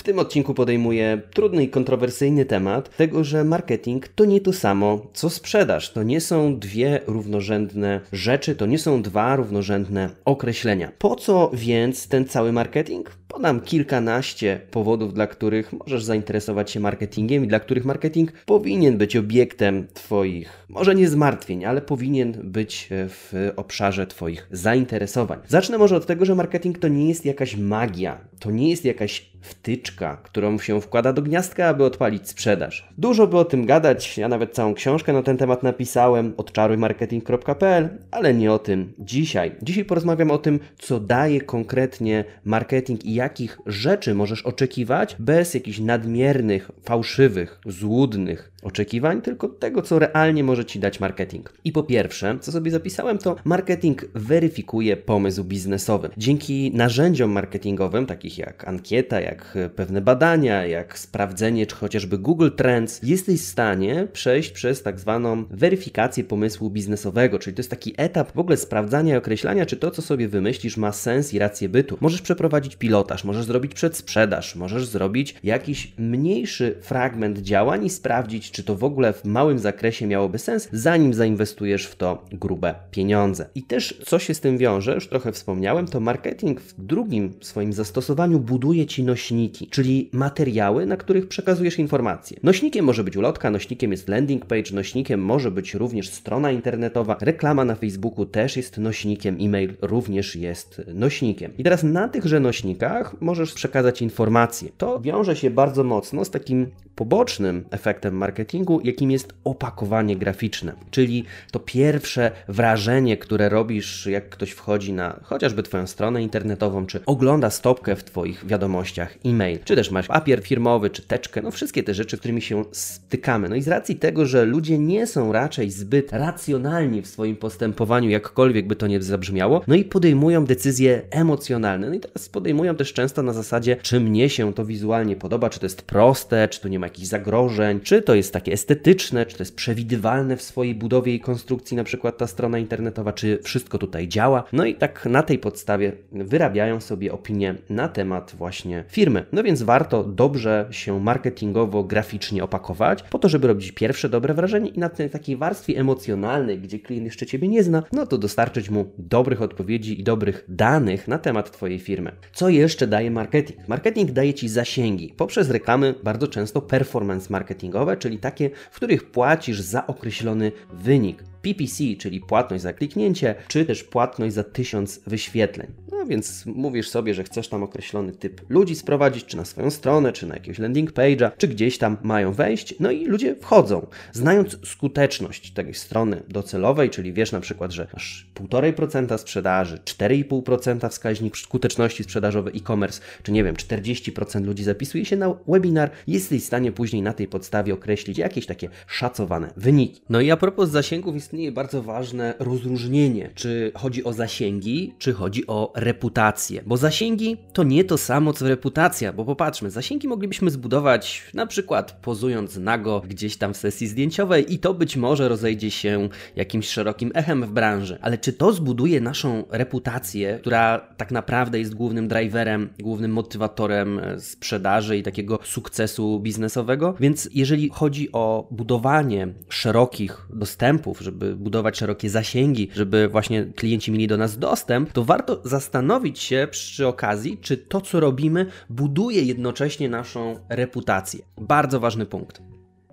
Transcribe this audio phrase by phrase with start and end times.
[0.00, 5.06] W tym odcinku podejmuję trudny i kontrowersyjny temat tego, że marketing to nie to samo
[5.12, 5.92] co sprzedaż.
[5.92, 10.92] To nie są dwie równorzędne rzeczy, to nie są dwa równorzędne określenia.
[10.98, 13.19] Po co więc ten cały marketing?
[13.30, 19.16] Podam kilkanaście powodów, dla których możesz zainteresować się marketingiem i dla których marketing powinien być
[19.16, 25.38] obiektem Twoich, może nie zmartwień, ale powinien być w obszarze Twoich zainteresowań.
[25.48, 29.30] Zacznę może od tego, że marketing to nie jest jakaś magia, to nie jest jakaś
[29.40, 32.88] wtyczka, którą się wkłada do gniazdka, aby odpalić sprzedaż.
[32.98, 38.34] Dużo by o tym gadać, ja nawet całą książkę na ten temat napisałem, odczarujmarketing.pl, ale
[38.34, 39.52] nie o tym dzisiaj.
[39.62, 45.78] Dzisiaj porozmawiam o tym, co daje konkretnie marketing i jakich rzeczy możesz oczekiwać bez jakichś
[45.78, 51.52] nadmiernych, fałszywych, złudnych oczekiwań, tylko tego, co realnie może Ci dać marketing.
[51.64, 56.10] I po pierwsze, co sobie zapisałem, to marketing weryfikuje pomysł biznesowy.
[56.16, 63.00] Dzięki narzędziom marketingowym, takich jak ankieta, jak pewne badania, jak sprawdzenie, czy chociażby Google Trends,
[63.02, 68.32] jesteś w stanie przejść przez tak zwaną weryfikację pomysłu biznesowego, czyli to jest taki etap
[68.34, 71.98] w ogóle sprawdzania i określania, czy to, co sobie wymyślisz, ma sens i rację bytu.
[72.00, 78.64] Możesz przeprowadzić pilotaż, możesz zrobić przedsprzedaż, możesz zrobić jakiś mniejszy fragment działań i sprawdzić, czy
[78.64, 83.46] to w ogóle w małym zakresie miałoby sens, zanim zainwestujesz w to grube pieniądze.
[83.54, 87.72] I też co się z tym wiąże, już trochę wspomniałem, to marketing w drugim swoim
[87.72, 92.40] zastosowaniu buduje ci nośniki, czyli materiały, na których przekazujesz informacje.
[92.42, 97.64] Nośnikiem może być ulotka, nośnikiem jest landing page, nośnikiem może być również strona internetowa, reklama
[97.64, 101.52] na Facebooku też jest nośnikiem, e-mail również jest nośnikiem.
[101.58, 104.68] I teraz na tychże nośnikach możesz przekazać informacje.
[104.78, 106.66] To wiąże się bardzo mocno z takim
[107.00, 114.50] pobocznym efektem marketingu, jakim jest opakowanie graficzne, czyli to pierwsze wrażenie, które robisz, jak ktoś
[114.50, 119.90] wchodzi na chociażby Twoją stronę internetową, czy ogląda stopkę w Twoich wiadomościach e-mail, czy też
[119.90, 123.48] masz papier firmowy, czy teczkę, no wszystkie te rzeczy, którymi się stykamy.
[123.48, 128.10] No i z racji tego, że ludzie nie są raczej zbyt racjonalni w swoim postępowaniu,
[128.10, 131.88] jakkolwiek by to nie zabrzmiało, no i podejmują decyzje emocjonalne.
[131.88, 135.60] No i teraz podejmują też często na zasadzie, czy mnie się to wizualnie podoba, czy
[135.60, 139.36] to jest proste, czy tu nie ma jakichś zagrożeń, czy to jest takie estetyczne, czy
[139.36, 143.78] to jest przewidywalne w swojej budowie i konstrukcji, na przykład ta strona internetowa, czy wszystko
[143.78, 144.44] tutaj działa.
[144.52, 149.24] No i tak na tej podstawie wyrabiają sobie opinie na temat właśnie firmy.
[149.32, 154.70] No więc warto dobrze się marketingowo, graficznie opakować, po to, żeby robić pierwsze dobre wrażenie
[154.70, 158.70] i na tej takiej warstwie emocjonalnej, gdzie klient jeszcze Ciebie nie zna, no to dostarczyć
[158.70, 162.12] mu dobrych odpowiedzi i dobrych danych na temat Twojej firmy.
[162.32, 163.68] Co jeszcze daje marketing?
[163.68, 169.60] Marketing daje Ci zasięgi poprzez reklamy, bardzo często performance marketingowe, czyli takie, w których płacisz
[169.60, 171.29] za określony wynik.
[171.42, 175.66] PPC, czyli płatność za kliknięcie, czy też płatność za tysiąc wyświetleń.
[175.92, 180.12] No więc mówisz sobie, że chcesz tam określony typ ludzi sprowadzić, czy na swoją stronę,
[180.12, 183.86] czy na jakiegoś landing page'a, czy gdzieś tam mają wejść, no i ludzie wchodzą.
[184.12, 191.38] Znając skuteczność tej strony docelowej, czyli wiesz na przykład, że masz 1,5% sprzedaży, 4,5% wskaźnik
[191.38, 196.72] skuteczności sprzedażowej e-commerce, czy nie wiem, 40% ludzi zapisuje się na webinar, jesteś w stanie
[196.72, 200.00] później na tej podstawie określić jakieś takie szacowane wyniki.
[200.08, 205.46] No i a propos zasięgów istnieje bardzo ważne rozróżnienie, czy chodzi o zasięgi, czy chodzi
[205.46, 206.62] o reputację.
[206.66, 211.92] Bo zasięgi to nie to samo co reputacja, bo popatrzmy, zasięgi moglibyśmy zbudować na przykład
[212.02, 217.10] pozując nago gdzieś tam w sesji zdjęciowej i to być może rozejdzie się jakimś szerokim
[217.14, 217.98] echem w branży.
[218.00, 224.96] Ale czy to zbuduje naszą reputację, która tak naprawdę jest głównym driverem, głównym motywatorem sprzedaży
[224.96, 226.94] i takiego sukcesu biznesowego?
[227.00, 233.92] Więc jeżeli chodzi o budowanie szerokich dostępów, żeby żeby budować szerokie zasięgi, żeby właśnie klienci
[233.92, 239.22] mieli do nas dostęp, to warto zastanowić się przy okazji, czy to, co robimy, buduje
[239.22, 241.20] jednocześnie naszą reputację.
[241.40, 242.42] Bardzo ważny punkt.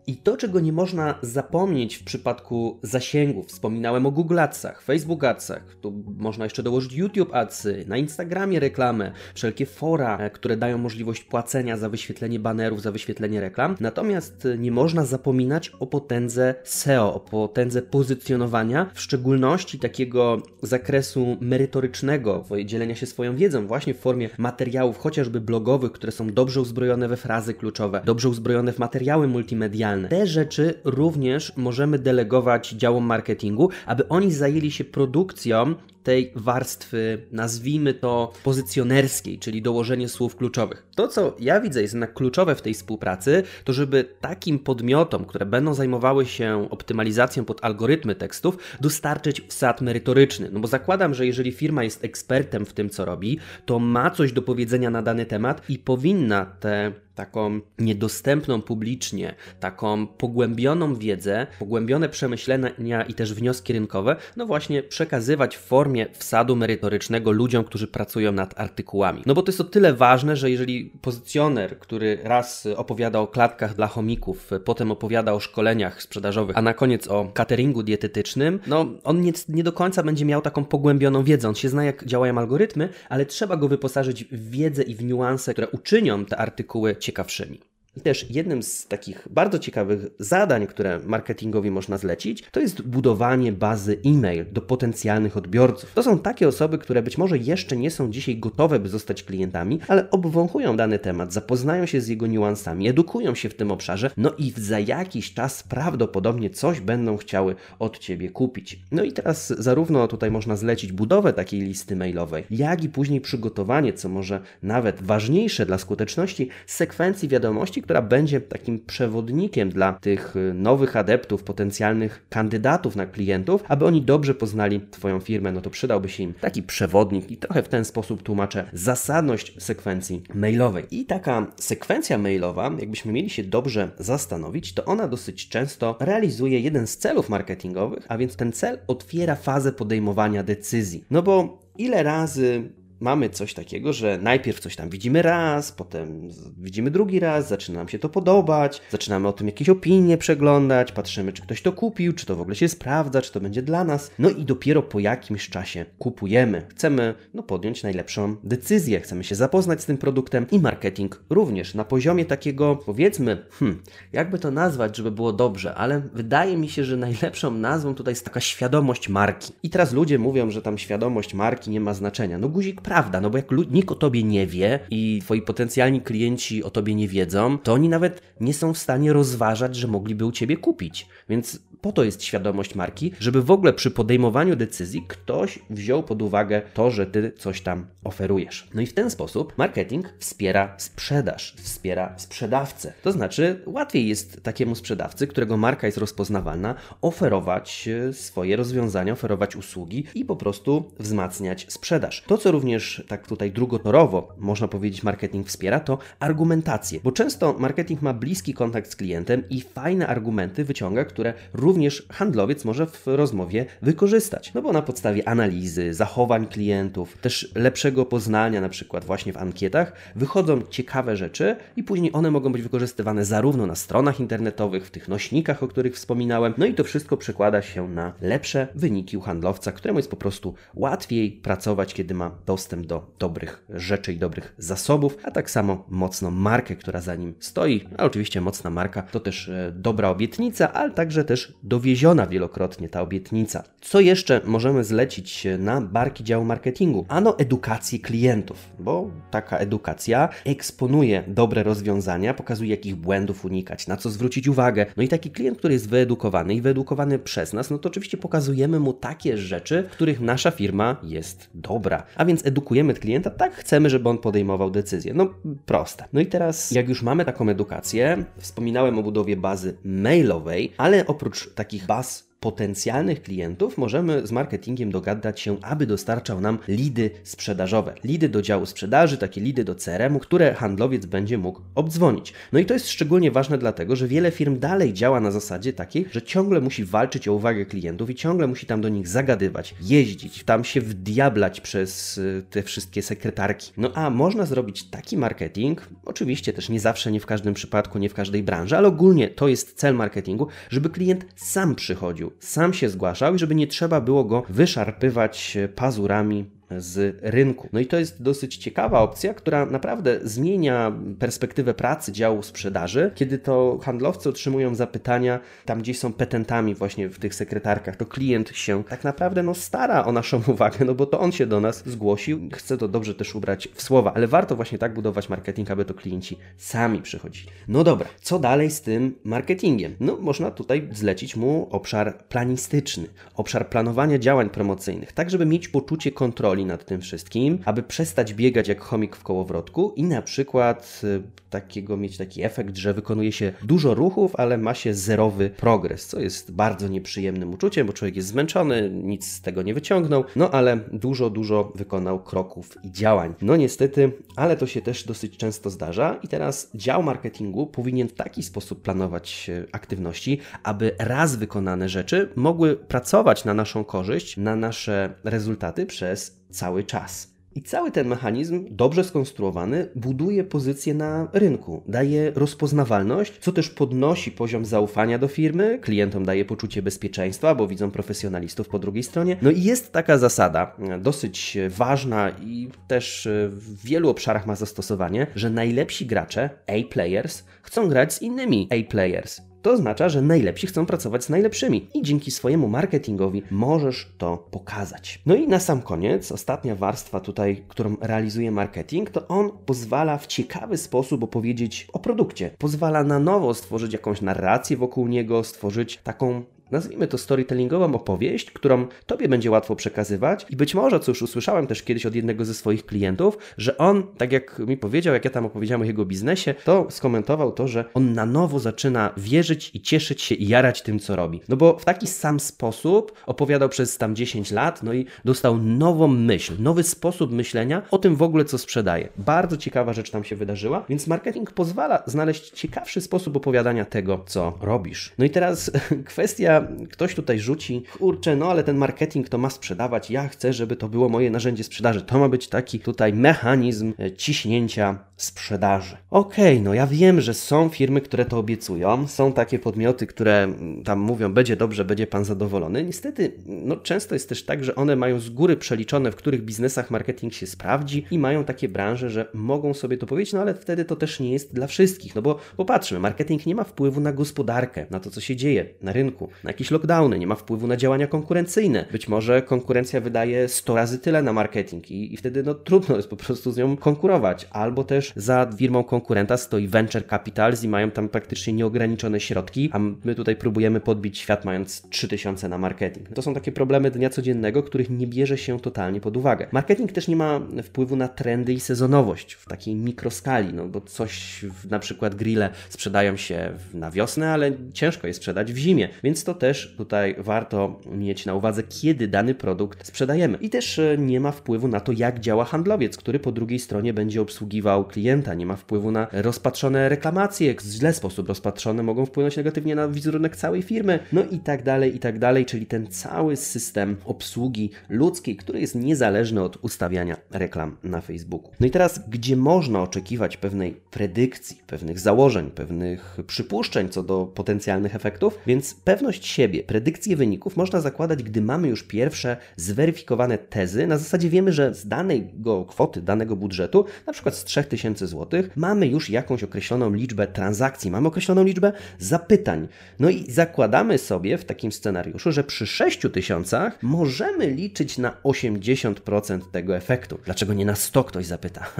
[0.10, 5.76] I to, czego nie można zapomnieć w przypadku zasięgów, wspominałem o Google Adsach, Facebook Adsach,
[5.82, 11.24] tu można jeszcze dołożyć YouTube Adsy, na Instagramie reklamę, wszelkie fora, e, które dają możliwość
[11.24, 13.76] płacenia za wyświetlenie banerów, za wyświetlenie reklam.
[13.80, 21.38] Natomiast e, nie można zapominać o potędze SEO, o potędze pozycjonowania, w szczególności takiego zakresu
[21.42, 27.08] merytorycznego, dzielenia się swoją wiedzą właśnie w formie materiałów chociażby blogowych, które są dobrze uzbrojone
[27.08, 33.70] we frazy kluczowe, dobrze uzbrojone w materiały multimedialne, Te rzeczy również możemy delegować działom marketingu,
[33.86, 35.76] aby oni zajęli się produkcją
[36.08, 40.88] tej warstwy, nazwijmy to pozycjonerskiej, czyli dołożenie słów kluczowych.
[40.96, 45.46] To, co ja widzę jest jednak kluczowe w tej współpracy, to żeby takim podmiotom, które
[45.46, 50.50] będą zajmowały się optymalizacją pod algorytmy tekstów, dostarczyć wsad merytoryczny.
[50.52, 54.32] No bo zakładam, że jeżeli firma jest ekspertem w tym, co robi, to ma coś
[54.32, 62.10] do powiedzenia na dany temat i powinna te taką niedostępną publicznie, taką pogłębioną wiedzę, pogłębione
[62.10, 68.32] przemyślenia i też wnioski rynkowe, no właśnie przekazywać w formie wsadu merytorycznego ludziom, którzy pracują
[68.32, 69.24] nad artykułami.
[69.26, 73.76] No bo to jest o tyle ważne, że jeżeli pozycjoner, który raz opowiada o klatkach
[73.76, 79.22] dla chomików, potem opowiada o szkoleniach sprzedażowych, a na koniec o cateringu dietetycznym, no on
[79.22, 81.50] nie, nie do końca będzie miał taką pogłębioną wiedzę.
[81.50, 85.54] On się zna, jak działają algorytmy, ale trzeba go wyposażyć w wiedzę i w niuanse,
[85.54, 87.60] które uczynią te artykuły ciekawszymi.
[87.98, 93.52] I też jednym z takich bardzo ciekawych zadań, które marketingowi można zlecić, to jest budowanie
[93.52, 95.94] bazy e-mail do potencjalnych odbiorców.
[95.94, 99.80] To są takie osoby, które być może jeszcze nie są dzisiaj gotowe, by zostać klientami,
[99.88, 104.32] ale obwąchują dany temat, zapoznają się z jego niuansami, edukują się w tym obszarze, no
[104.38, 108.80] i za jakiś czas prawdopodobnie coś będą chciały od Ciebie kupić.
[108.92, 113.94] No i teraz zarówno tutaj można zlecić budowę takiej listy mailowej, jak i później przygotowanie,
[113.94, 120.54] co może nawet ważniejsze dla skuteczności, sekwencji wiadomości, która będzie takim przewodnikiem dla tych y,
[120.54, 126.10] nowych adeptów, potencjalnych kandydatów na klientów, aby oni dobrze poznali Twoją firmę, no to przydałby
[126.10, 130.84] się im taki przewodnik i trochę w ten sposób tłumaczę zasadność sekwencji mailowej.
[130.92, 136.88] I taka sekwencja mailowa, jakbyśmy mieli się dobrze zastanowić, to ona dosyć często realizuje jeden
[136.88, 141.06] z celów marketingowych, a więc ten cel otwiera fazę podejmowania decyzji.
[141.12, 146.92] No bo ile razy mamy coś takiego, że najpierw coś tam widzimy raz, potem widzimy
[146.92, 151.42] drugi raz, zaczyna nam się to podobać, zaczynamy o tym jakieś opinie przeglądać, patrzymy, czy
[151.42, 154.12] ktoś to kupił, czy to w ogóle się sprawdza, czy to będzie dla nas.
[154.20, 156.66] No i dopiero po jakimś czasie kupujemy.
[156.70, 161.86] Chcemy no, podjąć najlepszą decyzję, chcemy się zapoznać z tym produktem i marketing również na
[161.86, 163.82] poziomie takiego, powiedzmy, hmm,
[164.14, 168.26] jakby to nazwać, żeby było dobrze, ale wydaje mi się, że najlepszą nazwą tutaj jest
[168.26, 169.54] taka świadomość marki.
[169.64, 172.38] I teraz ludzie mówią, że tam świadomość marki nie ma znaczenia.
[172.38, 176.64] No guzik prawda, no bo jak nikt o tobie nie wie i twoi potencjalni klienci
[176.64, 180.32] o tobie nie wiedzą, to oni nawet nie są w stanie rozważać, że mogliby u
[180.32, 181.08] ciebie kupić.
[181.30, 186.22] Więc po to jest świadomość marki, żeby w ogóle przy podejmowaniu decyzji ktoś wziął pod
[186.22, 188.68] uwagę to, że ty coś tam oferujesz.
[188.74, 192.94] No i w ten sposób marketing wspiera sprzedaż, wspiera sprzedawcę.
[193.04, 199.56] To znaczy, łatwiej jest takiemu sprzedawcy, którego marka jest rozpoznawalna, oferować e, swoje rozwiązania, oferować
[199.56, 202.24] usługi i po prostu wzmacniać sprzedaż.
[202.28, 208.02] To, co również tak tutaj drugotorowo można powiedzieć marketing wspiera, to argumentację, bo często marketing
[208.02, 211.77] ma bliski kontakt z klientem i fajne argumenty wyciąga, które również
[212.10, 214.54] handlowiec może w rozmowie wykorzystać.
[214.54, 219.94] No bo na podstawie analizy, zachowań klientów, też lepszego poznania, na przykład właśnie w ankietach,
[220.16, 225.08] wychodzą ciekawe rzeczy i później one mogą być wykorzystywane zarówno na stronach internetowych, w tych
[225.08, 226.54] nośnikach, o których wspominałem.
[226.58, 230.54] No i to wszystko przekłada się na lepsze wyniki u handlowca, któremu jest po prostu
[230.76, 236.32] łatwiej pracować, kiedy ma dostęp do dobrych rzeczy i dobrych zasobów, a tak samo mocną
[236.32, 237.88] markę, która za nim stoi.
[237.98, 243.02] A oczywiście mocna marka to też e, dobra obietnica, ale także też dowieziona wielokrotnie ta
[243.02, 243.64] obietnica.
[243.82, 247.06] Co jeszcze możemy zlecić na barki działu marketingu?
[247.10, 254.10] Ano edukację klientów, bo taka edukacja eksponuje dobre rozwiązania, pokazuje jakich błędów unikać, na co
[254.10, 254.86] zwrócić uwagę.
[254.98, 258.80] No i taki klient, który jest wyedukowany i wyedukowany przez nas, no to oczywiście pokazujemy
[258.80, 262.04] mu takie rzeczy, w których nasza firma jest dobra.
[262.16, 265.14] A więc edukujemy klienta, tak chcemy, żeby on podejmował decyzje.
[265.14, 265.34] No
[265.66, 266.06] proste.
[266.14, 271.47] No i teraz, jak już mamy taką edukację, wspominałem o budowie bazy mailowej, ale oprócz
[271.56, 277.94] takich baz potencjalnych klientów możemy z marketingiem dogadać się, aby dostarczał nam lidy sprzedażowe.
[278.04, 282.34] Lidy do działu sprzedaży, takie lidy do CRM-u, które handlowiec będzie mógł obdzwonić.
[282.52, 286.06] No i to jest szczególnie ważne dlatego, że wiele firm dalej działa na zasadzie takiej,
[286.12, 290.44] że ciągle musi walczyć o uwagę klientów i ciągle musi tam do nich zagadywać, jeździć,
[290.44, 293.72] tam się wdiablać przez y, te wszystkie sekretarki.
[293.78, 298.10] No a można zrobić taki marketing, oczywiście też nie zawsze, nie w każdym przypadku, nie
[298.10, 302.90] w każdej branży, ale ogólnie to jest cel marketingu, żeby klient sam przychodził sam się
[302.90, 307.70] zgłaszał i żeby nie trzeba było go wyszarpywać pazurami z rynku.
[307.74, 313.38] No i to jest dosyć ciekawa opcja, która naprawdę zmienia perspektywę pracy działu sprzedaży, kiedy
[313.38, 318.84] to handlowcy otrzymują zapytania tam, gdzie są petentami właśnie w tych sekretarkach, to klient się
[318.84, 322.50] tak naprawdę no, stara o naszą uwagę, no bo to on się do nas zgłosił,
[322.54, 325.94] chce to dobrze też ubrać w słowa, ale warto właśnie tak budować marketing, aby to
[325.94, 327.48] klienci sami przychodzili.
[327.68, 329.96] No dobra, co dalej z tym marketingiem?
[330.00, 336.12] No można tutaj zlecić mu obszar planistyczny, obszar planowania działań promocyjnych, tak żeby mieć poczucie
[336.12, 341.22] kontroli nad tym wszystkim, aby przestać biegać jak chomik w kołowrotku i na przykład y,
[341.50, 346.20] takiego mieć taki efekt, że wykonuje się dużo ruchów, ale ma się zerowy progres, co
[346.20, 350.80] jest bardzo nieprzyjemnym uczuciem, bo człowiek jest zmęczony, nic z tego nie wyciągnął, no ale
[350.94, 353.34] dużo, dużo wykonał kroków i działań.
[353.42, 358.14] No niestety, ale to się też dosyć często zdarza i teraz dział marketingu powinien w
[358.14, 364.56] taki sposób planować e, aktywności, aby raz wykonane rzeczy mogły pracować na naszą korzyść, na
[364.56, 367.38] nasze rezultaty przez cały czas.
[367.56, 374.32] I cały ten mechanizm, dobrze skonstruowany, buduje pozycję na rynku, daje rozpoznawalność, co też podnosi
[374.32, 379.38] poziom zaufania do firmy, klientom daje poczucie bezpieczeństwa, bo widzą profesjonalistów po drugiej stronie.
[379.42, 385.50] No i jest taka zasada, dosyć ważna i też w wielu obszarach ma zastosowanie, że
[385.50, 389.42] najlepsi gracze, A-players, chcą grać z innymi A-players.
[389.68, 395.22] To oznacza, że najlepsi chcą pracować z najlepszymi i dzięki swojemu marketingowi możesz to pokazać.
[395.26, 400.28] No i na sam koniec, ostatnia warstwa tutaj, którą realizuje marketing, to on pozwala w
[400.28, 402.50] ciekawy sposób opowiedzieć o produkcie.
[402.58, 408.88] Pozwala na nowo stworzyć jakąś narrację wokół niego, stworzyć taką nazwijmy to storytellingową opowieść, którą
[409.06, 412.54] tobie będzie łatwo przekazywać i być może, co już usłyszałem też kiedyś od jednego ze
[412.54, 416.56] swoich klientów, że on, tak jak mi powiedział, jak ja tam opowiedziałem o jego biznesie,
[416.64, 421.00] to skomentował to, że on na nowo zaczyna wierzyć i cieszyć się i jarać tym,
[421.00, 421.42] co robi.
[421.50, 426.08] No bo w taki sam sposób opowiadał przez tam 10 lat, no i dostał nową
[426.08, 429.10] myśl, nowy sposób myślenia o tym w ogóle, co sprzedaje.
[429.18, 434.58] Bardzo ciekawa rzecz tam się wydarzyła, więc marketing pozwala znaleźć ciekawszy sposób opowiadania tego, co
[434.62, 435.14] robisz.
[435.18, 435.72] No i teraz
[436.06, 436.57] kwestia
[436.92, 440.90] ktoś tutaj rzuci, kurczę, no ale ten marketing to ma sprzedawać, ja chcę, żeby to
[440.90, 442.02] było moje narzędzie sprzedaży.
[442.02, 445.98] To ma być taki tutaj mechanizm e, ciśnięcia sprzedaży.
[446.12, 450.44] Okej, okay, no ja wiem, że są firmy, które to obiecują, są takie podmioty, które
[450.44, 452.84] mm, tam mówią, będzie dobrze, będzie pan zadowolony.
[452.84, 456.92] Niestety, no często jest też tak, że one mają z góry przeliczone, w których biznesach
[456.92, 460.86] marketing się sprawdzi i mają takie branże, że mogą sobie to powiedzieć, no ale wtedy
[460.86, 464.86] to też nie jest dla wszystkich, no bo popatrzmy, marketing nie ma wpływu na gospodarkę,
[464.90, 468.08] na to, co się dzieje na rynku, na jakieś lockdowny, nie ma wpływu na działania
[468.08, 468.86] konkurencyjne.
[468.92, 473.10] Być może konkurencja wydaje 100 razy tyle na marketing i, i wtedy no trudno jest
[473.10, 477.92] po prostu z nią konkurować, albo też za firmą konkurenta stoi venture capitals i mają
[477.92, 483.10] tam praktycznie nieograniczone środki, a my tutaj próbujemy podbić świat mając 3000 na marketing.
[483.10, 486.48] To są takie problemy dnia codziennego, których nie bierze się totalnie pod uwagę.
[486.52, 491.46] Marketing też nie ma wpływu na trendy i sezonowość w takiej mikroskali, no bo coś,
[491.70, 496.37] na przykład grille sprzedają się na wiosnę, ale ciężko je sprzedać w zimie, więc to
[496.38, 500.38] też tutaj warto mieć na uwadze, kiedy dany produkt sprzedajemy.
[500.38, 503.94] I też e, nie ma wpływu na to, jak działa handlowiec, który po drugiej stronie
[503.94, 509.38] będzie obsługiwał klienta, nie ma wpływu na rozpatrzone reklamacje, w źle sposób rozpatrzone mogą wpłynąć
[509.38, 513.36] negatywnie na wizerunek całej firmy, no i tak dalej, i tak dalej, czyli ten cały
[513.36, 518.52] system obsługi ludzkiej, który jest niezależny od ustawiania reklam na Facebooku.
[518.60, 524.96] No i teraz, gdzie można oczekiwać pewnej predykcji, pewnych założeń, pewnych przypuszczeń co do potencjalnych
[524.96, 530.88] efektów, więc pewność siebie, predykcję wyników można zakładać, gdy mamy już pierwsze zweryfikowane tezy.
[530.88, 535.50] Na zasadzie wiemy, że z danego kwoty, danego budżetu, na przykład z 3000 tysięcy złotych,
[535.56, 539.68] mamy już jakąś określoną liczbę transakcji, mamy określoną liczbę zapytań.
[540.00, 546.40] No i zakładamy sobie w takim scenariuszu, że przy 6 tysiącach możemy liczyć na 80%
[546.52, 547.20] tego efektu.
[547.26, 548.66] Dlaczego nie na 100 ktoś zapyta?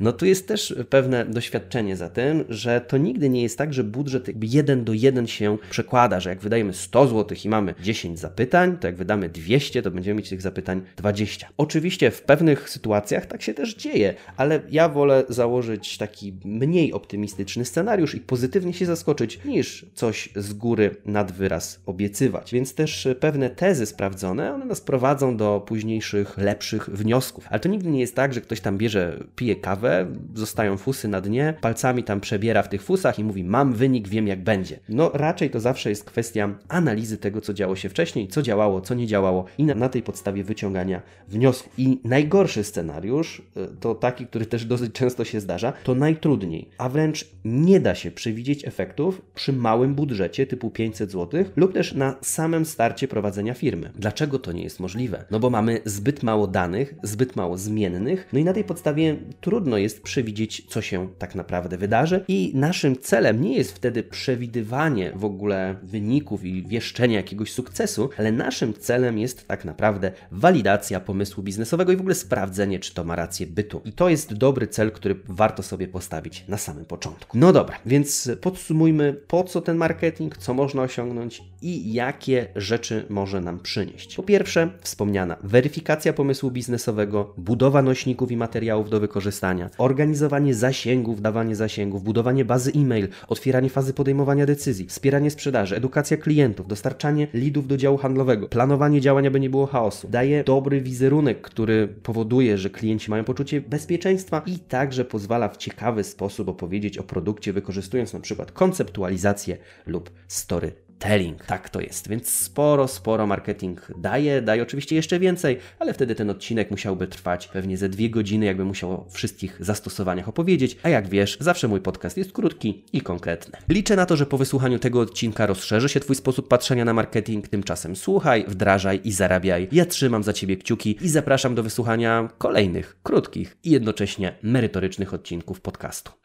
[0.00, 3.84] No tu jest też pewne doświadczenie za tym, że to nigdy nie jest tak, że
[3.84, 8.76] budżet 1 do 1 się przekłada, że jak wydajemy 100 zł i mamy 10 zapytań,
[8.78, 11.48] to jak wydamy 200, to będziemy mieć tych zapytań 20.
[11.56, 17.64] Oczywiście w pewnych sytuacjach tak się też dzieje, ale ja wolę założyć taki mniej optymistyczny
[17.64, 22.52] scenariusz i pozytywnie się zaskoczyć, niż coś z góry nad wyraz obiecywać.
[22.52, 27.46] Więc też pewne tezy sprawdzone, one nas prowadzą do późniejszych, lepszych wniosków.
[27.50, 31.20] Ale to nigdy nie jest tak, że ktoś tam bierze, pije kawę, zostają fusy na
[31.20, 34.78] dnie, palcami tam przebiera w tych fusach i mówi: Mam wynik, wiem jak będzie.
[34.88, 38.94] No raczej to zawsze jest kwestia analizy tego, co działo się wcześniej, co działało, co
[38.94, 41.72] nie działało i na, na tej podstawie wyciągania wniosków.
[41.78, 46.88] I najgorszy scenariusz, y, to taki, który też dosyć często się zdarza, to najtrudniej, a
[46.88, 52.16] wręcz nie da się przewidzieć efektów przy małym budżecie typu 500 zł lub też na
[52.22, 53.90] samym starcie prowadzenia firmy.
[53.96, 55.24] Dlaczego to nie jest możliwe?
[55.30, 59.78] No bo mamy zbyt mało danych, zbyt mało zmiennych, no i na tej podstawie trudno
[59.78, 65.24] jest przewidzieć, co się tak naprawdę wydarzy i naszym celem nie jest wtedy przewidywanie w
[65.24, 71.92] ogóle wyników i wieszczenie jakiegoś sukcesu, ale naszym celem jest tak naprawdę walidacja pomysłu biznesowego
[71.92, 73.80] i w ogóle sprawdzenie, czy to ma rację bytu.
[73.84, 77.38] I to jest dobry cel, który warto sobie postawić na samym początku.
[77.38, 83.40] No dobra, więc podsumujmy, po co ten marketing, co można osiągnąć i jakie rzeczy może
[83.40, 84.16] nam przynieść.
[84.16, 91.56] Po pierwsze, wspomniana weryfikacja pomysłu biznesowego, budowa nośników i materiałów do wykorzystania, organizowanie zasięgów, dawanie
[91.56, 96.33] zasięgów, budowanie bazy e-mail, otwieranie fazy podejmowania decyzji, wspieranie sprzedaży, edukacja klientów,
[96.66, 100.08] dostarczanie lidów do działu handlowego, planowanie działania, by nie było chaosu.
[100.08, 106.04] Daje dobry wizerunek, który powoduje, że klienci mają poczucie bezpieczeństwa i także pozwala w ciekawy
[106.04, 111.44] sposób opowiedzieć o produkcie, wykorzystując na przykład konceptualizację lub story telling.
[111.44, 116.30] Tak to jest, więc sporo, sporo marketing daje, daje oczywiście jeszcze więcej, ale wtedy ten
[116.30, 121.08] odcinek musiałby trwać pewnie ze dwie godziny, jakby musiał o wszystkich zastosowaniach opowiedzieć, a jak
[121.08, 123.58] wiesz, zawsze mój podcast jest krótki i konkretny.
[123.68, 127.48] Liczę na to, że po wysłuchaniu tego odcinka rozszerzy się Twój sposób patrzenia na marketing,
[127.48, 129.68] tymczasem słuchaj, wdrażaj i zarabiaj.
[129.72, 135.60] Ja trzymam za Ciebie kciuki i zapraszam do wysłuchania kolejnych, krótkich i jednocześnie merytorycznych odcinków
[135.60, 136.23] podcastu.